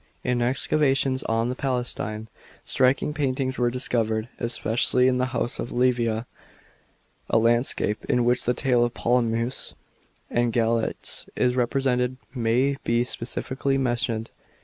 In 0.23 0.41
excavations 0.41 1.21
on 1.25 1.53
tlio 1.53 1.57
Palatine, 1.59 2.27
striking 2.65 3.13
paintings 3.13 3.59
were 3.59 3.69
discovered, 3.69 4.29
especially 4.39 5.07
in 5.07 5.19
tho 5.19 5.25
house 5.25 5.59
of 5.59 5.71
Livia; 5.71 6.25
a 7.29 7.37
landscape 7.37 8.03
in 8.05 8.25
which 8.25 8.45
the 8.45 8.55
tale 8.55 8.83
of 8.83 8.95
Polyphemus 8.95 9.75
and 10.27 10.51
v>alater, 10.51 11.27
is 11.35 11.55
represented 11.55 12.17
may 12.33 12.77
be 12.83 13.03
specially 13.03 13.77
mentioned. 13.77 14.31